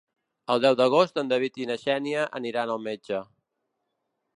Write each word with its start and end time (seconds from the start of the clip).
El 0.53 0.63
deu 0.63 0.77
d'agost 0.79 1.21
en 1.23 1.29
David 1.33 1.61
i 1.65 1.69
na 1.73 1.77
Xènia 1.85 2.27
aniran 2.41 2.77
al 2.77 2.85
metge. 2.91 3.23